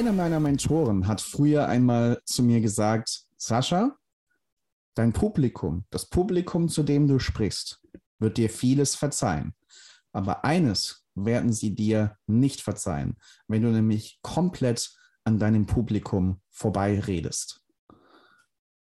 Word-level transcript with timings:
Einer 0.00 0.14
meiner 0.14 0.40
Mentoren 0.40 1.06
hat 1.06 1.20
früher 1.20 1.68
einmal 1.68 2.22
zu 2.24 2.42
mir 2.42 2.62
gesagt, 2.62 3.26
Sascha, 3.36 3.98
dein 4.94 5.12
Publikum, 5.12 5.84
das 5.90 6.08
Publikum, 6.08 6.70
zu 6.70 6.82
dem 6.84 7.06
du 7.06 7.18
sprichst, 7.18 7.82
wird 8.18 8.38
dir 8.38 8.48
vieles 8.48 8.94
verzeihen. 8.94 9.52
Aber 10.12 10.42
eines 10.42 11.04
werden 11.14 11.52
sie 11.52 11.74
dir 11.74 12.16
nicht 12.26 12.62
verzeihen, 12.62 13.18
wenn 13.46 13.60
du 13.60 13.68
nämlich 13.68 14.20
komplett 14.22 14.90
an 15.24 15.38
deinem 15.38 15.66
Publikum 15.66 16.40
vorbeiredest. 16.48 17.60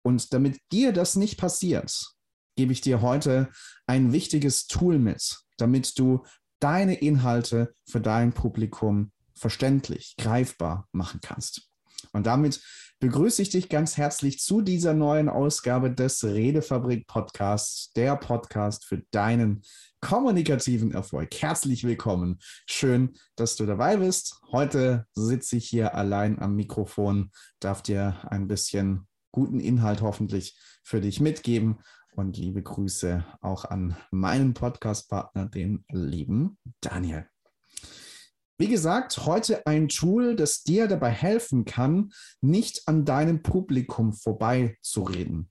Und 0.03 0.31
damit 0.31 0.61
dir 0.71 0.93
das 0.93 1.17
nicht 1.17 1.37
passiert, 1.37 2.15
gebe 2.55 2.71
ich 2.71 2.79
dir 2.79 3.01
heute 3.01 3.49
ein 3.85 4.13
wichtiges 4.13 4.65
Tool 4.67 4.97
mit, 4.97 5.41
damit 5.57 5.99
du 5.99 6.23
deine 6.61 6.93
Inhalte 6.93 7.75
für 7.83 7.99
dein 7.99 8.31
Publikum 8.31 9.11
verständlich, 9.41 10.15
greifbar 10.17 10.87
machen 10.91 11.19
kannst. 11.21 11.67
Und 12.13 12.27
damit 12.27 12.61
begrüße 12.99 13.41
ich 13.41 13.49
dich 13.49 13.67
ganz 13.67 13.97
herzlich 13.97 14.39
zu 14.39 14.61
dieser 14.61 14.93
neuen 14.93 15.27
Ausgabe 15.27 15.91
des 15.91 16.23
Redefabrik 16.23 17.07
Podcasts, 17.07 17.91
der 17.93 18.15
Podcast 18.15 18.85
für 18.85 19.03
deinen 19.09 19.63
kommunikativen 20.01 20.91
Erfolg. 20.91 21.29
Herzlich 21.41 21.83
willkommen. 21.83 22.37
Schön, 22.67 23.15
dass 23.35 23.55
du 23.55 23.65
dabei 23.65 23.97
bist. 23.97 24.39
Heute 24.51 25.07
sitze 25.13 25.57
ich 25.57 25.67
hier 25.67 25.95
allein 25.95 26.39
am 26.39 26.55
Mikrofon, 26.55 27.31
darf 27.59 27.81
dir 27.81 28.19
ein 28.29 28.47
bisschen 28.47 29.07
guten 29.31 29.59
Inhalt 29.59 30.01
hoffentlich 30.01 30.57
für 30.83 31.01
dich 31.01 31.19
mitgeben. 31.19 31.79
Und 32.13 32.37
liebe 32.37 32.61
Grüße 32.61 33.25
auch 33.39 33.65
an 33.65 33.95
meinen 34.11 34.53
Podcast-Partner, 34.53 35.47
den 35.47 35.85
lieben 35.89 36.57
Daniel. 36.81 37.30
Wie 38.61 38.67
gesagt, 38.67 39.25
heute 39.25 39.65
ein 39.65 39.89
Tool, 39.89 40.35
das 40.35 40.61
dir 40.61 40.87
dabei 40.87 41.09
helfen 41.09 41.65
kann, 41.65 42.11
nicht 42.41 42.83
an 42.85 43.05
deinem 43.05 43.41
Publikum 43.41 44.13
vorbeizureden. 44.13 45.49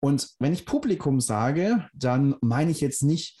Und 0.00 0.34
wenn 0.40 0.52
ich 0.52 0.66
Publikum 0.66 1.20
sage, 1.20 1.88
dann 1.94 2.34
meine 2.40 2.72
ich 2.72 2.80
jetzt 2.80 3.04
nicht 3.04 3.40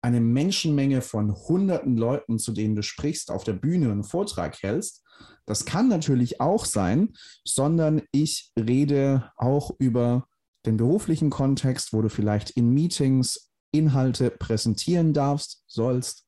eine 0.00 0.20
Menschenmenge 0.20 1.02
von 1.02 1.34
hunderten 1.34 1.96
Leuten, 1.96 2.38
zu 2.38 2.52
denen 2.52 2.76
du 2.76 2.84
sprichst, 2.84 3.32
auf 3.32 3.42
der 3.42 3.54
Bühne 3.54 3.90
einen 3.90 4.04
Vortrag 4.04 4.62
hältst. 4.62 5.02
Das 5.44 5.64
kann 5.64 5.88
natürlich 5.88 6.40
auch 6.40 6.64
sein, 6.64 7.14
sondern 7.44 8.02
ich 8.12 8.52
rede 8.56 9.32
auch 9.36 9.72
über 9.80 10.28
den 10.66 10.76
beruflichen 10.76 11.30
Kontext, 11.30 11.92
wo 11.92 12.00
du 12.00 12.08
vielleicht 12.08 12.50
in 12.50 12.70
Meetings 12.70 13.50
Inhalte 13.72 14.30
präsentieren 14.30 15.12
darfst, 15.12 15.64
sollst 15.66 16.24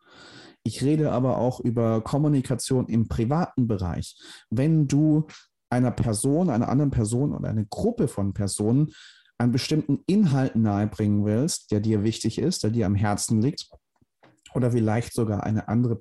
ich 0.66 0.82
rede 0.82 1.12
aber 1.12 1.38
auch 1.38 1.60
über 1.60 2.00
Kommunikation 2.00 2.88
im 2.88 3.06
privaten 3.06 3.68
Bereich. 3.68 4.18
Wenn 4.50 4.88
du 4.88 5.26
einer 5.70 5.92
Person, 5.92 6.50
einer 6.50 6.68
anderen 6.68 6.90
Person 6.90 7.32
oder 7.32 7.48
eine 7.48 7.66
Gruppe 7.66 8.08
von 8.08 8.34
Personen 8.34 8.92
einen 9.38 9.52
bestimmten 9.52 10.00
Inhalt 10.06 10.56
nahebringen 10.56 11.24
willst, 11.24 11.70
der 11.70 11.80
dir 11.80 12.02
wichtig 12.02 12.38
ist, 12.38 12.64
der 12.64 12.70
dir 12.70 12.86
am 12.86 12.94
Herzen 12.94 13.40
liegt, 13.40 13.68
oder 14.54 14.72
vielleicht 14.72 15.12
sogar 15.12 15.44
eine 15.44 15.68
andere, 15.68 15.98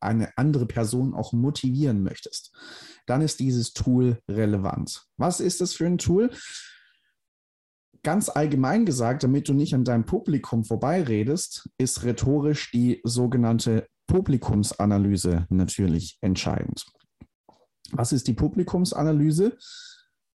eine 0.00 0.30
andere 0.38 0.66
Person 0.66 1.12
auch 1.12 1.32
motivieren 1.32 2.02
möchtest, 2.02 2.54
dann 3.06 3.20
ist 3.20 3.40
dieses 3.40 3.72
Tool 3.72 4.20
relevant. 4.28 5.06
Was 5.16 5.40
ist 5.40 5.60
das 5.60 5.72
für 5.72 5.86
ein 5.86 5.98
Tool? 5.98 6.30
Ganz 8.04 8.28
allgemein 8.28 8.86
gesagt, 8.86 9.24
damit 9.24 9.48
du 9.48 9.54
nicht 9.54 9.74
an 9.74 9.84
deinem 9.84 10.04
Publikum 10.04 10.64
vorbeiredest, 10.64 11.68
ist 11.78 12.04
rhetorisch 12.04 12.70
die 12.70 13.00
sogenannte 13.02 13.88
Publikumsanalyse 14.06 15.46
natürlich 15.50 16.18
entscheidend. 16.20 16.86
Was 17.92 18.12
ist 18.12 18.26
die 18.28 18.34
Publikumsanalyse? 18.34 19.56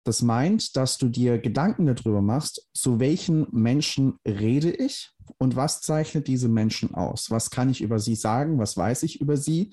Das 0.04 0.22
meint, 0.22 0.76
dass 0.76 0.96
du 0.98 1.08
dir 1.08 1.38
Gedanken 1.38 1.86
darüber 1.86 2.22
machst, 2.22 2.68
zu 2.74 3.00
welchen 3.00 3.46
Menschen 3.52 4.18
rede 4.26 4.70
ich 4.70 5.10
und 5.38 5.56
was 5.56 5.82
zeichnet 5.82 6.26
diese 6.26 6.48
Menschen 6.48 6.94
aus? 6.94 7.30
Was 7.30 7.50
kann 7.50 7.68
ich 7.68 7.82
über 7.82 7.98
sie 7.98 8.14
sagen? 8.14 8.58
Was 8.58 8.76
weiß 8.76 9.02
ich 9.02 9.20
über 9.20 9.36
sie? 9.36 9.70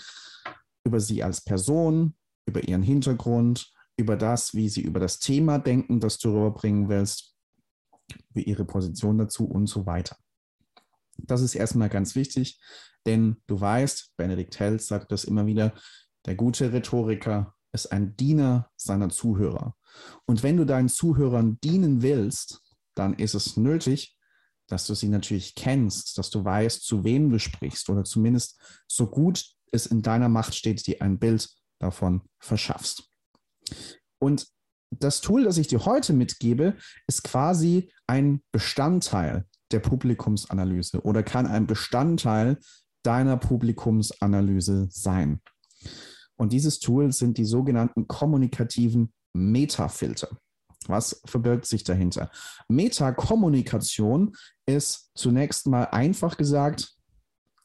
Über 0.83 0.99
sie 0.99 1.23
als 1.23 1.41
Person, 1.41 2.13
über 2.45 2.67
ihren 2.67 2.83
Hintergrund, 2.83 3.71
über 3.97 4.15
das, 4.15 4.53
wie 4.53 4.69
sie 4.69 4.81
über 4.81 4.99
das 4.99 5.19
Thema 5.19 5.59
denken, 5.59 5.99
das 5.99 6.17
du 6.17 6.29
rüberbringen 6.29 6.89
willst, 6.89 7.35
über 8.29 8.45
ihre 8.45 8.65
Position 8.65 9.17
dazu 9.17 9.45
und 9.45 9.67
so 9.67 9.85
weiter. 9.85 10.17
Das 11.17 11.41
ist 11.41 11.55
erstmal 11.55 11.89
ganz 11.89 12.15
wichtig, 12.15 12.59
denn 13.05 13.37
du 13.47 13.59
weißt, 13.59 14.15
Benedikt 14.17 14.59
Held 14.59 14.81
sagt 14.81 15.11
das 15.11 15.23
immer 15.23 15.45
wieder, 15.45 15.73
der 16.25 16.35
gute 16.35 16.73
Rhetoriker 16.73 17.55
ist 17.71 17.91
ein 17.91 18.15
Diener 18.15 18.69
seiner 18.75 19.09
Zuhörer. 19.09 19.75
Und 20.25 20.43
wenn 20.43 20.57
du 20.57 20.65
deinen 20.65 20.89
Zuhörern 20.89 21.59
dienen 21.63 22.01
willst, 22.01 22.61
dann 22.95 23.13
ist 23.13 23.33
es 23.33 23.57
nötig, 23.57 24.17
dass 24.67 24.85
du 24.85 24.93
sie 24.93 25.07
natürlich 25.07 25.55
kennst, 25.55 26.17
dass 26.17 26.29
du 26.29 26.43
weißt, 26.43 26.83
zu 26.83 27.03
wem 27.03 27.29
du 27.29 27.39
sprichst 27.39 27.89
oder 27.89 28.03
zumindest 28.03 28.59
so 28.87 29.07
gut 29.07 29.45
es 29.71 29.85
in 29.85 30.01
deiner 30.01 30.29
Macht 30.29 30.55
steht, 30.55 30.85
dir 30.87 31.01
ein 31.01 31.19
Bild 31.19 31.49
davon 31.79 32.21
verschaffst. 32.39 33.09
Und 34.19 34.47
das 34.89 35.21
Tool, 35.21 35.43
das 35.43 35.57
ich 35.57 35.67
dir 35.67 35.85
heute 35.85 36.13
mitgebe, 36.13 36.77
ist 37.07 37.23
quasi 37.23 37.91
ein 38.07 38.41
Bestandteil 38.51 39.45
der 39.71 39.79
Publikumsanalyse 39.79 41.01
oder 41.01 41.23
kann 41.23 41.45
ein 41.45 41.67
Bestandteil 41.67 42.57
deiner 43.03 43.37
Publikumsanalyse 43.37 44.87
sein. 44.89 45.41
Und 46.37 46.53
dieses 46.53 46.79
Tool 46.79 47.11
sind 47.11 47.37
die 47.37 47.45
sogenannten 47.45 48.07
kommunikativen 48.07 49.13
Metafilter. 49.33 50.29
Was 50.87 51.21
verbirgt 51.25 51.65
sich 51.65 51.83
dahinter? 51.83 52.29
Metakommunikation 52.69 54.35
ist 54.65 55.11
zunächst 55.15 55.67
mal 55.67 55.85
einfach 55.85 56.37
gesagt 56.37 56.93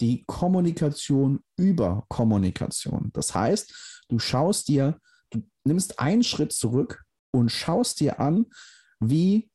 die 0.00 0.24
Kommunikation 0.26 1.40
über 1.56 2.04
Kommunikation. 2.08 3.10
Das 3.12 3.34
heißt, 3.34 4.04
du 4.08 4.18
schaust 4.18 4.68
dir, 4.68 4.98
du 5.30 5.42
nimmst 5.64 6.00
einen 6.00 6.24
Schritt 6.24 6.52
zurück 6.52 7.04
und 7.30 7.50
schaust 7.50 8.00
dir 8.00 8.18
an, 8.18 8.46
wie 8.98 9.51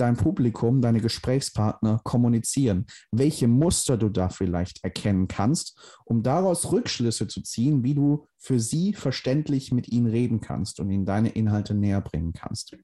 dein 0.00 0.16
Publikum, 0.16 0.80
deine 0.80 1.00
Gesprächspartner 1.00 2.00
kommunizieren, 2.04 2.86
welche 3.10 3.48
Muster 3.48 3.96
du 3.96 4.08
da 4.08 4.28
vielleicht 4.28 4.82
erkennen 4.82 5.28
kannst, 5.28 5.78
um 6.04 6.22
daraus 6.22 6.72
Rückschlüsse 6.72 7.28
zu 7.28 7.42
ziehen, 7.42 7.84
wie 7.84 7.94
du 7.94 8.26
für 8.38 8.58
sie 8.58 8.94
verständlich 8.94 9.72
mit 9.72 9.88
ihnen 9.88 10.06
reden 10.06 10.40
kannst 10.40 10.80
und 10.80 10.90
ihnen 10.90 11.04
deine 11.04 11.30
Inhalte 11.30 11.74
näher 11.74 12.00
bringen 12.00 12.32
kannst. 12.32 12.76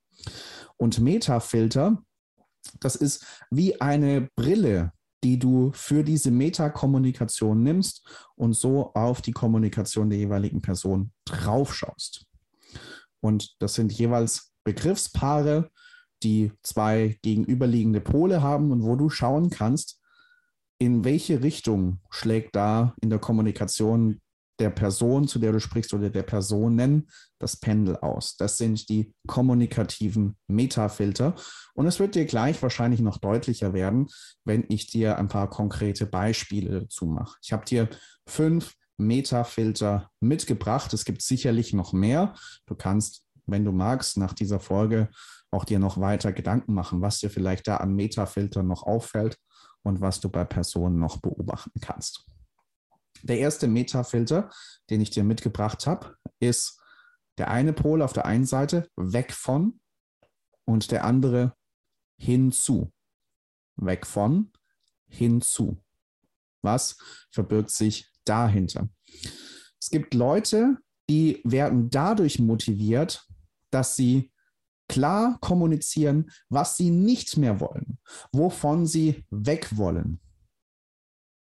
Und 0.76 1.00
Metafilter, 1.00 2.02
das 2.80 2.96
ist 2.96 3.24
wie 3.50 3.80
eine 3.80 4.28
Brille, 4.36 4.92
die 5.24 5.38
du 5.38 5.72
für 5.72 6.04
diese 6.04 6.30
Metakommunikation 6.30 7.62
nimmst 7.62 8.06
und 8.36 8.54
so 8.54 8.92
auf 8.94 9.22
die 9.22 9.32
Kommunikation 9.32 10.10
der 10.10 10.18
jeweiligen 10.18 10.60
Person 10.60 11.12
draufschaust. 11.24 12.26
Und 13.20 13.56
das 13.60 13.74
sind 13.74 13.92
jeweils 13.92 14.52
Begriffspaare, 14.62 15.70
die 16.26 16.52
zwei 16.62 17.18
gegenüberliegende 17.22 18.00
Pole 18.00 18.42
haben 18.42 18.72
und 18.72 18.82
wo 18.82 18.96
du 18.96 19.08
schauen 19.10 19.48
kannst, 19.50 20.00
in 20.78 21.04
welche 21.04 21.42
Richtung 21.42 22.00
schlägt 22.10 22.56
da 22.56 22.94
in 23.00 23.10
der 23.10 23.20
Kommunikation 23.20 24.20
der 24.58 24.70
Person, 24.70 25.28
zu 25.28 25.38
der 25.38 25.52
du 25.52 25.60
sprichst, 25.60 25.92
oder 25.92 26.10
der 26.10 26.22
Personen 26.22 27.08
das 27.38 27.56
Pendel 27.58 27.96
aus. 27.98 28.36
Das 28.36 28.56
sind 28.56 28.88
die 28.88 29.12
kommunikativen 29.26 30.36
Metafilter. 30.48 31.34
Und 31.74 31.86
es 31.86 32.00
wird 32.00 32.14
dir 32.14 32.24
gleich 32.24 32.60
wahrscheinlich 32.62 33.00
noch 33.00 33.18
deutlicher 33.18 33.74
werden, 33.74 34.08
wenn 34.44 34.64
ich 34.68 34.86
dir 34.86 35.18
ein 35.18 35.28
paar 35.28 35.50
konkrete 35.50 36.06
Beispiele 36.06 36.80
dazu 36.80 37.06
mache. 37.06 37.36
Ich 37.42 37.52
habe 37.52 37.66
dir 37.66 37.88
fünf 38.26 38.74
Metafilter 38.96 40.10
mitgebracht. 40.20 40.92
Es 40.94 41.04
gibt 41.04 41.20
sicherlich 41.20 41.74
noch 41.74 41.92
mehr. 41.92 42.34
Du 42.64 42.74
kannst, 42.74 43.26
wenn 43.44 43.64
du 43.64 43.72
magst, 43.72 44.16
nach 44.16 44.32
dieser 44.32 44.58
Folge 44.58 45.10
auch 45.50 45.64
dir 45.64 45.78
noch 45.78 46.00
weiter 46.00 46.32
Gedanken 46.32 46.74
machen, 46.74 47.00
was 47.00 47.18
dir 47.18 47.30
vielleicht 47.30 47.66
da 47.68 47.78
an 47.78 47.94
Metafiltern 47.94 48.66
noch 48.66 48.82
auffällt 48.82 49.38
und 49.82 50.00
was 50.00 50.20
du 50.20 50.28
bei 50.28 50.44
Personen 50.44 50.98
noch 50.98 51.18
beobachten 51.18 51.80
kannst. 51.80 52.26
Der 53.22 53.38
erste 53.38 53.68
Metafilter, 53.68 54.50
den 54.90 55.00
ich 55.00 55.10
dir 55.10 55.24
mitgebracht 55.24 55.86
habe, 55.86 56.16
ist 56.40 56.80
der 57.38 57.50
eine 57.50 57.72
Pol 57.72 58.02
auf 58.02 58.12
der 58.12 58.26
einen 58.26 58.46
Seite 58.46 58.88
weg 58.96 59.32
von 59.32 59.80
und 60.64 60.90
der 60.90 61.04
andere 61.04 61.54
hinzu. 62.18 62.92
Weg 63.76 64.06
von, 64.06 64.52
hinzu. 65.08 65.82
Was 66.62 66.98
verbirgt 67.30 67.70
sich 67.70 68.10
dahinter? 68.24 68.88
Es 69.80 69.90
gibt 69.90 70.14
Leute, 70.14 70.78
die 71.08 71.40
werden 71.44 71.90
dadurch 71.90 72.38
motiviert, 72.38 73.26
dass 73.70 73.96
sie 73.96 74.32
klar 74.88 75.38
kommunizieren, 75.40 76.30
was 76.48 76.76
sie 76.76 76.90
nicht 76.90 77.36
mehr 77.36 77.60
wollen, 77.60 77.98
wovon 78.32 78.86
sie 78.86 79.24
weg 79.30 79.76
wollen. 79.76 80.20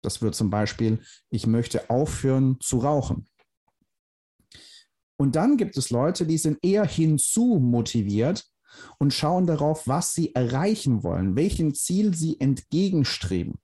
Das 0.02 0.22
wird 0.22 0.36
zum 0.36 0.50
Beispiel, 0.50 1.02
ich 1.30 1.48
möchte 1.48 1.90
aufhören 1.90 2.60
zu 2.60 2.80
rauchen. 2.80 3.28
Und 5.18 5.36
dann 5.36 5.58
gibt 5.58 5.78
es 5.78 5.92
Leute, 5.92 6.26
die 6.26 6.40
sind 6.40 6.58
eher 6.64 6.86
hinzu 6.86 7.60
motiviert 7.62 8.48
und 8.98 9.14
schauen 9.14 9.46
darauf, 9.46 9.88
was 9.88 10.14
sie 10.14 10.34
erreichen 10.34 11.04
wollen, 11.04 11.36
welchem 11.36 11.76
Ziel 11.76 12.16
sie 12.16 12.40
entgegenstreben. 12.40 13.60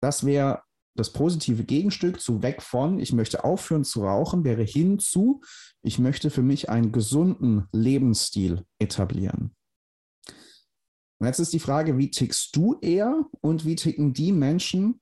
Das 0.00 0.24
wäre 0.26 0.62
das 0.94 1.12
positive 1.12 1.64
Gegenstück 1.64 2.20
zu 2.20 2.42
weg 2.42 2.62
von, 2.62 2.98
ich 2.98 3.12
möchte 3.12 3.44
aufhören 3.44 3.84
zu 3.84 4.04
rauchen, 4.04 4.44
wäre 4.44 4.62
hinzu, 4.62 5.40
ich 5.82 5.98
möchte 5.98 6.30
für 6.30 6.42
mich 6.42 6.68
einen 6.68 6.92
gesunden 6.92 7.68
Lebensstil 7.72 8.64
etablieren. 8.78 9.54
Und 11.18 11.26
jetzt 11.26 11.38
ist 11.38 11.52
die 11.52 11.60
Frage, 11.60 11.98
wie 11.98 12.10
tickst 12.10 12.56
du 12.56 12.78
eher 12.80 13.26
und 13.40 13.66
wie 13.66 13.76
ticken 13.76 14.12
die 14.12 14.32
Menschen, 14.32 15.00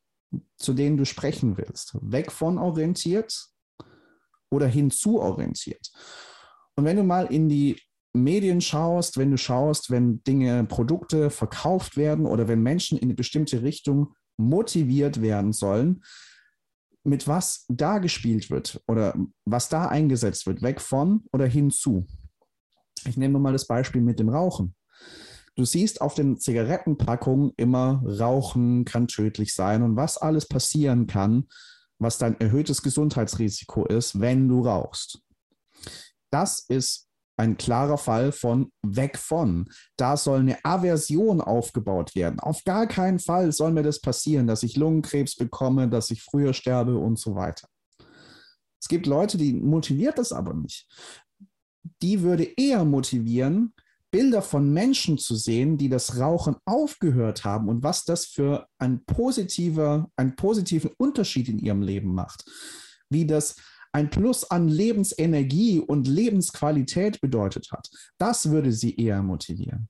zu 0.57 0.75
denen 0.75 0.97
du 0.97 1.05
sprechen 1.05 1.57
willst? 1.57 1.97
Weg 2.03 2.33
von 2.33 2.59
orientiert 2.59 3.49
oder 4.51 4.67
hinzu 4.67 5.21
orientiert? 5.21 5.91
Und 6.77 6.85
wenn 6.85 6.97
du 6.97 7.05
mal 7.05 7.27
in 7.27 7.49
die 7.49 7.81
Medien 8.13 8.61
schaust, 8.61 9.17
wenn 9.17 9.31
du 9.31 9.39
schaust, 9.39 9.91
wenn 9.91 10.23
Dinge, 10.25 10.65
Produkte 10.65 11.31
verkauft 11.31 11.97
werden 11.97 12.27
oder 12.27 12.49
wenn 12.49 12.63
Menschen 12.63 12.99
in 12.99 13.05
eine 13.05 13.15
bestimmte 13.15 13.63
Richtung 13.63 14.15
motiviert 14.39 15.21
werden 15.21 15.53
sollen, 15.53 16.03
mit 17.05 17.29
was 17.29 17.65
da 17.69 17.99
gespielt 17.99 18.51
wird 18.51 18.83
oder 18.87 19.15
was 19.45 19.69
da 19.69 19.89
eingesetzt 19.89 20.47
wird, 20.47 20.63
weg 20.63 20.81
von 20.81 21.25
oder 21.33 21.47
hinzu. 21.47 22.07
Ich 23.05 23.17
nehme 23.17 23.39
mal 23.39 23.53
das 23.53 23.67
Beispiel 23.67 24.01
mit 24.01 24.19
dem 24.19 24.29
Rauchen. 24.29 24.75
Du 25.57 25.65
siehst 25.65 26.01
auf 26.01 26.15
den 26.15 26.39
Zigarettenpackungen 26.39 27.53
immer, 27.57 28.03
Rauchen 28.07 28.85
kann 28.85 29.09
tödlich 29.09 29.55
sein 29.55 29.83
und 29.83 29.97
was 29.97 30.17
alles 30.17 30.47
passieren 30.47 31.07
kann, 31.07 31.49
was 31.99 32.19
dein 32.19 32.39
erhöhtes 32.41 32.83
Gesundheitsrisiko 32.83 33.87
ist, 33.87 34.21
wenn 34.21 34.49
du 34.49 34.61
rauchst. 34.61 35.21
Das 36.31 36.61
ist 36.69 37.08
ein 37.39 37.57
klarer 37.57 37.99
Fall 37.99 38.33
von 38.33 38.73
weg 38.83 39.17
von. 39.17 39.69
Da 39.97 40.17
soll 40.17 40.41
eine 40.41 40.65
Aversion 40.65 41.41
aufgebaut 41.41 42.15
werden. 42.15 42.41
Auf 42.41 42.65
gar 42.65 42.87
keinen 42.87 43.19
Fall 43.19 43.53
soll 43.53 43.73
mir 43.73 43.83
das 43.83 44.01
passieren, 44.01 44.47
dass 44.47 44.63
ich 44.63 44.77
Lungenkrebs 44.77 45.37
bekomme, 45.37 45.89
dass 45.89 46.11
ich 46.11 46.23
früher 46.23 46.53
sterbe 46.53 46.99
und 46.99 47.19
so 47.19 47.35
weiter. 47.35 47.69
Es 48.81 48.89
gibt 48.89 49.07
Leute, 49.07 49.39
die 49.39 49.55
motiviert 49.55 50.19
das 50.19 50.33
aber 50.33 50.55
nicht. 50.55 50.87
Die 52.03 52.23
würde 52.23 52.45
eher 52.57 52.85
motivieren, 52.85 53.73
Bilder 54.11 54.41
von 54.41 54.73
Menschen 54.73 55.19
zu 55.19 55.37
sehen, 55.37 55.77
die 55.77 55.89
das 55.89 56.19
Rauchen 56.19 56.57
aufgehört 56.65 57.45
haben 57.45 57.69
und 57.69 57.83
was 57.83 58.05
das 58.05 58.25
für 58.25 58.67
ein 58.79 59.05
positiver, 59.05 60.11
einen 60.17 60.35
positiven 60.35 60.91
Unterschied 60.97 61.49
in 61.49 61.59
ihrem 61.59 61.83
Leben 61.83 62.15
macht. 62.15 62.45
Wie 63.11 63.27
das 63.27 63.57
ein 63.99 64.11
Plus 64.11 64.49
an 64.49 64.69
Lebensenergie 64.69 65.81
und 65.81 66.07
Lebensqualität 66.07 67.21
bedeutet 67.21 67.73
hat. 67.73 67.91
Das 68.17 68.51
würde 68.51 68.73
sie 68.73 68.95
eher 68.95 69.23
motivieren. 69.25 69.89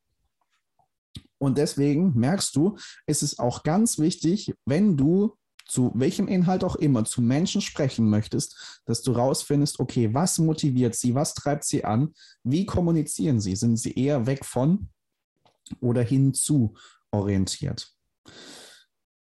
Und 1.37 1.59
deswegen 1.59 2.15
merkst 2.19 2.57
du, 2.57 2.79
ist 3.07 3.23
es 3.23 3.39
auch 3.39 3.63
ganz 3.65 3.99
wichtig, 3.99 4.55
wenn 4.65 4.97
du 4.97 5.37
zu 5.67 5.93
welchem 5.95 6.27
Inhalt 6.27 6.65
auch 6.65 6.77
immer 6.77 7.05
zu 7.05 7.21
Menschen 7.21 7.61
sprechen 7.61 8.09
möchtest, 8.09 8.81
dass 8.87 9.03
du 9.03 9.13
rausfindest, 9.13 9.79
okay, 9.79 10.15
was 10.15 10.39
motiviert 10.39 10.95
sie, 10.95 11.15
was 11.15 11.35
treibt 11.35 11.65
sie 11.65 11.85
an, 11.85 12.15
wie 12.43 12.65
kommunizieren 12.65 13.41
sie, 13.41 13.55
sind 13.57 13.77
sie 13.77 13.93
eher 13.93 14.27
weg 14.27 14.47
von 14.47 14.89
oder 15.81 16.01
hinzu 16.01 16.75
orientiert. 17.11 17.93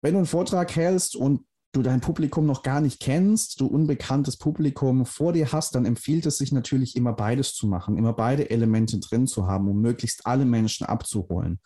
Wenn 0.00 0.14
du 0.14 0.20
einen 0.20 0.26
Vortrag 0.26 0.74
hältst 0.74 1.14
und 1.14 1.44
du 1.72 1.82
dein 1.82 2.00
Publikum 2.00 2.46
noch 2.46 2.62
gar 2.62 2.80
nicht 2.80 3.00
kennst, 3.00 3.60
du 3.60 3.66
unbekanntes 3.66 4.36
Publikum 4.36 5.06
vor 5.06 5.32
dir 5.32 5.52
hast, 5.52 5.74
dann 5.74 5.86
empfiehlt 5.86 6.26
es 6.26 6.38
sich 6.38 6.52
natürlich 6.52 6.96
immer 6.96 7.14
beides 7.14 7.54
zu 7.54 7.66
machen, 7.66 7.96
immer 7.96 8.12
beide 8.12 8.50
Elemente 8.50 8.98
drin 8.98 9.26
zu 9.26 9.46
haben, 9.46 9.68
um 9.68 9.80
möglichst 9.80 10.26
alle 10.26 10.44
Menschen 10.44 10.86
abzuholen. 10.86 11.60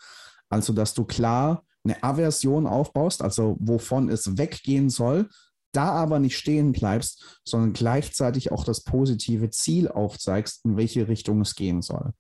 Also, 0.49 0.73
dass 0.73 0.95
du 0.95 1.05
klar 1.05 1.65
eine 1.83 2.03
Aversion 2.03 2.67
aufbaust, 2.67 3.23
also 3.23 3.57
wovon 3.61 4.09
es 4.09 4.39
weggehen 4.39 4.91
soll, 4.91 5.29
da 5.73 5.91
aber 5.91 6.21
nicht 6.21 6.39
stehen 6.39 6.73
bleibst, 6.73 7.41
sondern 7.45 7.73
gleichzeitig 7.73 8.53
auch 8.53 8.65
das 8.65 8.83
positive 8.83 9.51
Ziel 9.51 9.89
aufzeigst, 9.89 10.65
in 10.65 10.77
welche 10.77 11.09
Richtung 11.09 11.41
es 11.43 11.55
gehen 11.55 11.83
soll. 11.83 12.13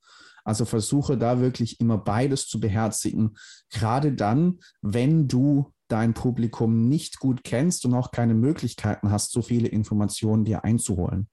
Also 0.44 0.64
versuche 0.64 1.16
da 1.16 1.40
wirklich 1.40 1.80
immer 1.80 1.98
beides 1.98 2.46
zu 2.46 2.60
beherzigen, 2.60 3.36
gerade 3.70 4.12
dann, 4.12 4.60
wenn 4.82 5.26
du 5.26 5.72
dein 5.88 6.14
Publikum 6.14 6.88
nicht 6.88 7.18
gut 7.18 7.44
kennst 7.44 7.84
und 7.84 7.94
auch 7.94 8.10
keine 8.10 8.34
Möglichkeiten 8.34 9.10
hast, 9.10 9.32
so 9.32 9.42
viele 9.42 9.68
Informationen 9.68 10.44
dir 10.44 10.64
einzuholen. 10.64 11.28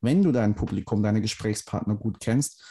Wenn 0.00 0.22
du 0.22 0.32
dein 0.32 0.54
Publikum, 0.54 1.02
deine 1.02 1.20
Gesprächspartner 1.20 1.96
gut 1.96 2.20
kennst, 2.20 2.62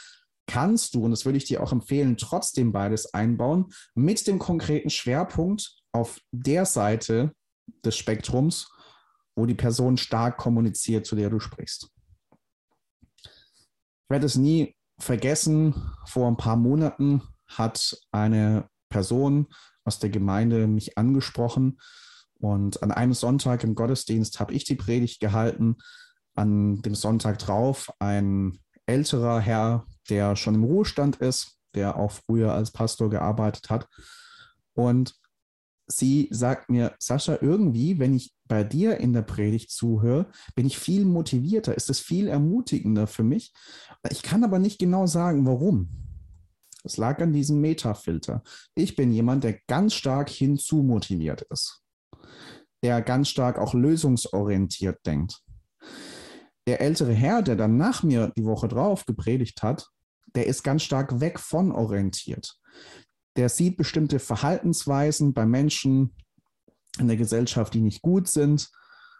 kannst 0.46 0.94
du, 0.94 1.04
und 1.04 1.10
das 1.10 1.24
würde 1.24 1.38
ich 1.38 1.44
dir 1.44 1.62
auch 1.62 1.72
empfehlen, 1.72 2.16
trotzdem 2.16 2.72
beides 2.72 3.14
einbauen, 3.14 3.72
mit 3.94 4.26
dem 4.26 4.38
konkreten 4.38 4.90
Schwerpunkt 4.90 5.76
auf 5.92 6.20
der 6.32 6.66
Seite 6.66 7.32
des 7.84 7.96
Spektrums, 7.96 8.70
wo 9.36 9.46
die 9.46 9.54
Person 9.54 9.96
stark 9.96 10.36
kommuniziert, 10.36 11.06
zu 11.06 11.16
der 11.16 11.30
du 11.30 11.40
sprichst. 11.40 11.88
Ich 13.22 14.10
werde 14.10 14.26
es 14.26 14.36
nie 14.36 14.76
vergessen, 14.98 15.90
vor 16.06 16.28
ein 16.28 16.36
paar 16.36 16.56
Monaten 16.56 17.22
hat 17.46 17.96
eine 18.10 18.68
Person 18.90 19.46
aus 19.84 19.98
der 19.98 20.10
Gemeinde 20.10 20.66
mich 20.66 20.98
angesprochen. 20.98 21.78
Und 22.34 22.82
an 22.82 22.90
einem 22.90 23.14
Sonntag 23.14 23.62
im 23.64 23.74
Gottesdienst 23.74 24.40
habe 24.40 24.52
ich 24.52 24.64
die 24.64 24.74
Predigt 24.74 25.20
gehalten. 25.20 25.76
An 26.34 26.82
dem 26.82 26.94
Sonntag 26.94 27.38
drauf 27.38 27.92
ein 27.98 28.58
älterer 28.86 29.38
Herr, 29.40 29.86
der 30.08 30.36
schon 30.36 30.56
im 30.56 30.64
Ruhestand 30.64 31.16
ist, 31.16 31.58
der 31.74 31.96
auch 31.96 32.12
früher 32.12 32.52
als 32.52 32.72
Pastor 32.72 33.10
gearbeitet 33.10 33.70
hat. 33.70 33.88
Und 34.74 35.14
sie 35.86 36.28
sagt 36.30 36.70
mir, 36.70 36.94
Sascha, 36.98 37.38
irgendwie, 37.40 37.98
wenn 37.98 38.14
ich 38.14 38.32
bei 38.46 38.64
dir 38.64 38.98
in 38.98 39.12
der 39.12 39.22
Predigt 39.22 39.70
zuhöre, 39.70 40.26
bin 40.54 40.66
ich 40.66 40.78
viel 40.78 41.04
motivierter, 41.04 41.74
ist 41.74 41.90
es 41.90 42.00
viel 42.00 42.28
ermutigender 42.28 43.06
für 43.06 43.22
mich. 43.22 43.52
Ich 44.10 44.22
kann 44.22 44.44
aber 44.44 44.58
nicht 44.58 44.78
genau 44.78 45.06
sagen, 45.06 45.46
warum. 45.46 46.01
Es 46.84 46.96
lag 46.96 47.20
an 47.20 47.32
diesem 47.32 47.60
Metafilter. 47.60 48.42
Ich 48.74 48.96
bin 48.96 49.12
jemand, 49.12 49.44
der 49.44 49.58
ganz 49.68 49.94
stark 49.94 50.28
hinzu 50.28 50.82
motiviert 50.82 51.42
ist, 51.50 51.82
der 52.82 53.02
ganz 53.02 53.28
stark 53.28 53.58
auch 53.58 53.74
lösungsorientiert 53.74 55.04
denkt. 55.06 55.42
Der 56.66 56.80
ältere 56.80 57.12
Herr, 57.12 57.42
der 57.42 57.56
dann 57.56 57.76
nach 57.76 58.02
mir 58.02 58.32
die 58.36 58.44
Woche 58.44 58.68
drauf 58.68 59.04
gepredigt 59.04 59.62
hat, 59.62 59.88
der 60.34 60.46
ist 60.46 60.62
ganz 60.62 60.82
stark 60.82 61.20
weg 61.20 61.38
von 61.38 61.72
orientiert. 61.72 62.56
Der 63.36 63.48
sieht 63.48 63.76
bestimmte 63.76 64.18
Verhaltensweisen 64.18 65.34
bei 65.34 65.46
Menschen 65.46 66.14
in 66.98 67.08
der 67.08 67.16
Gesellschaft, 67.16 67.74
die 67.74 67.80
nicht 67.80 68.02
gut 68.02 68.28
sind 68.28 68.70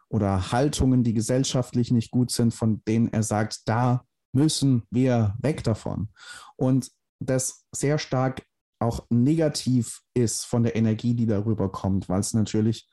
oder 0.08 0.52
Haltungen, 0.52 1.02
die 1.02 1.14
gesellschaftlich 1.14 1.90
nicht 1.90 2.10
gut 2.10 2.30
sind, 2.30 2.52
von 2.52 2.82
denen 2.86 3.08
er 3.12 3.22
sagt, 3.22 3.62
da 3.66 4.04
müssen 4.32 4.82
wir 4.90 5.34
weg 5.40 5.64
davon. 5.64 6.10
Und 6.56 6.90
das 7.26 7.66
sehr 7.72 7.98
stark 7.98 8.42
auch 8.82 9.06
negativ 9.10 10.02
ist 10.14 10.44
von 10.44 10.64
der 10.64 10.76
Energie, 10.76 11.14
die 11.14 11.26
darüber 11.26 11.70
kommt, 11.70 12.08
weil 12.08 12.20
es 12.20 12.34
natürlich 12.34 12.88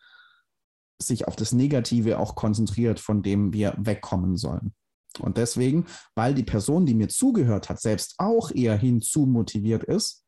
sich 1.02 1.28
auf 1.28 1.36
das 1.36 1.52
Negative 1.52 2.20
auch 2.20 2.36
konzentriert, 2.36 3.00
von 3.00 3.24
dem 3.24 3.54
wir 3.54 3.74
wegkommen 3.78 4.38
sollen. 4.38 4.74
Und 5.20 5.38
deswegen, 5.38 5.86
weil 6.16 6.36
die 6.36 6.44
Person, 6.44 6.86
die 6.86 6.94
mir 6.94 7.10
zugehört 7.10 7.70
hat, 7.70 7.82
selbst 7.82 8.16
auch 8.20 8.52
eher 8.52 8.78
hinzu 8.78 9.26
motiviert 9.26 9.84
ist, 9.84 10.24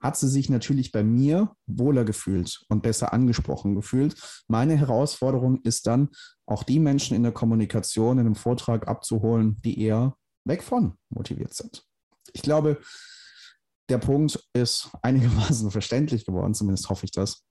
hat 0.00 0.16
sie 0.16 0.28
sich 0.28 0.48
natürlich 0.48 0.92
bei 0.92 1.02
mir 1.02 1.54
wohler 1.66 2.04
gefühlt 2.04 2.64
und 2.68 2.82
besser 2.82 3.12
angesprochen 3.12 3.74
gefühlt. 3.74 4.14
Meine 4.46 4.76
Herausforderung 4.76 5.60
ist 5.62 5.86
dann, 5.86 6.10
auch 6.46 6.62
die 6.62 6.78
Menschen 6.78 7.16
in 7.16 7.24
der 7.24 7.32
Kommunikation, 7.32 8.18
in 8.18 8.26
einem 8.26 8.34
Vortrag 8.36 8.86
abzuholen, 8.88 9.60
die 9.64 9.80
eher 9.80 10.16
weg 10.44 10.62
von 10.62 10.96
motiviert 11.10 11.54
sind 11.54 11.84
ich 12.36 12.42
glaube, 12.42 12.78
der 13.88 13.98
Punkt 13.98 14.38
ist 14.52 14.90
einigermaßen 15.00 15.70
verständlich 15.72 16.26
geworden, 16.26 16.52
zumindest 16.52 16.90
hoffe 16.90 17.06
ich 17.06 17.12
das. 17.12 17.46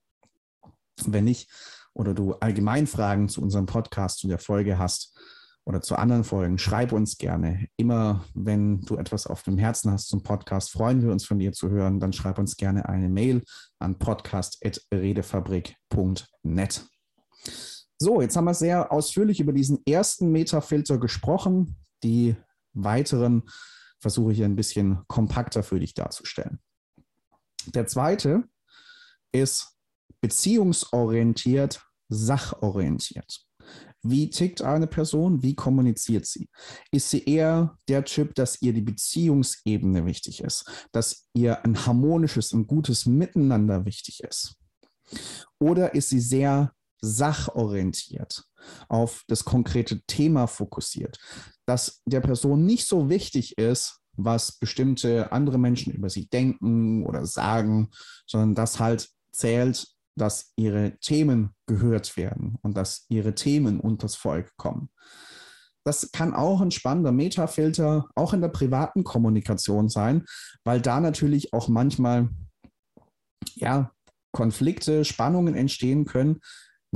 Wenn 1.04 1.24
nicht, 1.24 1.50
oder 1.92 2.14
du 2.14 2.34
allgemein 2.34 2.86
Fragen 2.86 3.28
zu 3.28 3.42
unserem 3.42 3.66
Podcast, 3.66 4.20
zu 4.20 4.28
der 4.28 4.38
Folge 4.38 4.78
hast 4.78 5.18
oder 5.64 5.82
zu 5.82 5.96
anderen 5.96 6.22
Folgen, 6.22 6.58
schreib 6.58 6.92
uns 6.92 7.18
gerne. 7.18 7.66
Immer 7.76 8.24
wenn 8.34 8.82
du 8.82 8.96
etwas 8.96 9.26
auf 9.26 9.42
dem 9.42 9.58
Herzen 9.58 9.90
hast 9.90 10.06
zum 10.06 10.22
Podcast, 10.22 10.70
freuen 10.70 11.02
wir 11.02 11.10
uns 11.10 11.24
von 11.24 11.40
dir 11.40 11.52
zu 11.52 11.68
hören. 11.68 11.98
Dann 11.98 12.12
schreib 12.12 12.38
uns 12.38 12.56
gerne 12.56 12.88
eine 12.88 13.08
Mail 13.08 13.42
an 13.80 13.98
podcast.redefabrik.net. 13.98 16.86
So, 17.98 18.20
jetzt 18.20 18.36
haben 18.36 18.44
wir 18.44 18.54
sehr 18.54 18.92
ausführlich 18.92 19.40
über 19.40 19.52
diesen 19.52 19.84
ersten 19.84 20.30
Metafilter 20.30 20.98
gesprochen. 20.98 21.74
Die 22.04 22.36
weiteren 22.72 23.42
versuche 23.98 24.32
hier 24.32 24.44
ein 24.44 24.56
bisschen 24.56 25.02
kompakter 25.08 25.62
für 25.62 25.80
dich 25.80 25.94
darzustellen. 25.94 26.60
Der 27.74 27.86
zweite 27.86 28.44
ist 29.32 29.76
beziehungsorientiert, 30.20 31.82
sachorientiert. 32.08 33.46
Wie 34.02 34.30
tickt 34.30 34.62
eine 34.62 34.86
Person? 34.86 35.42
Wie 35.42 35.56
kommuniziert 35.56 36.26
sie? 36.26 36.48
Ist 36.92 37.10
sie 37.10 37.24
eher 37.24 37.76
der 37.88 38.04
Typ, 38.04 38.34
dass 38.36 38.62
ihr 38.62 38.72
die 38.72 38.82
Beziehungsebene 38.82 40.06
wichtig 40.06 40.42
ist, 40.42 40.88
dass 40.92 41.28
ihr 41.34 41.64
ein 41.64 41.86
harmonisches 41.86 42.52
und 42.52 42.68
gutes 42.68 43.06
Miteinander 43.06 43.84
wichtig 43.84 44.22
ist? 44.22 44.56
Oder 45.58 45.94
ist 45.94 46.10
sie 46.10 46.20
sehr 46.20 46.72
sachorientiert, 47.00 48.44
auf 48.88 49.22
das 49.28 49.44
konkrete 49.44 50.00
Thema 50.06 50.46
fokussiert, 50.46 51.18
dass 51.66 52.02
der 52.06 52.20
Person 52.20 52.64
nicht 52.64 52.86
so 52.86 53.08
wichtig 53.08 53.58
ist, 53.58 54.00
was 54.16 54.52
bestimmte 54.52 55.30
andere 55.32 55.58
Menschen 55.58 55.92
über 55.92 56.08
sie 56.08 56.28
denken 56.28 57.04
oder 57.04 57.26
sagen, 57.26 57.90
sondern 58.26 58.54
dass 58.54 58.80
halt 58.80 59.08
zählt, 59.32 59.88
dass 60.16 60.52
ihre 60.56 60.98
Themen 61.00 61.50
gehört 61.66 62.16
werden 62.16 62.56
und 62.62 62.76
dass 62.76 63.04
ihre 63.08 63.34
Themen 63.34 63.80
unters 63.80 64.16
Volk 64.16 64.56
kommen. 64.56 64.88
Das 65.84 66.10
kann 66.10 66.34
auch 66.34 66.60
ein 66.60 66.70
spannender 66.72 67.12
Metafilter, 67.12 68.08
auch 68.16 68.32
in 68.32 68.40
der 68.40 68.48
privaten 68.48 69.04
Kommunikation 69.04 69.88
sein, 69.88 70.24
weil 70.64 70.80
da 70.80 71.00
natürlich 71.00 71.52
auch 71.52 71.68
manchmal 71.68 72.30
ja, 73.54 73.92
Konflikte, 74.32 75.04
Spannungen 75.04 75.54
entstehen 75.54 76.04
können, 76.04 76.40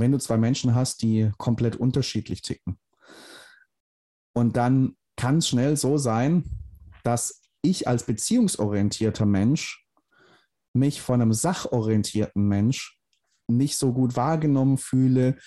wenn 0.01 0.11
du 0.11 0.19
zwei 0.19 0.37
Menschen 0.37 0.75
hast, 0.75 1.01
die 1.01 1.31
komplett 1.37 1.77
unterschiedlich 1.77 2.41
ticken. 2.41 2.77
Und 4.33 4.57
dann 4.57 4.95
kann 5.15 5.37
es 5.37 5.47
schnell 5.47 5.77
so 5.77 5.97
sein, 5.97 6.43
dass 7.03 7.41
ich 7.61 7.87
als 7.87 8.05
beziehungsorientierter 8.05 9.25
Mensch 9.25 9.85
mich 10.73 11.01
von 11.01 11.21
einem 11.21 11.33
sachorientierten 11.33 12.47
Mensch 12.47 12.97
nicht 13.47 13.77
so 13.77 13.93
gut 13.93 14.15
wahrgenommen 14.15 14.77
fühle, 14.77 15.37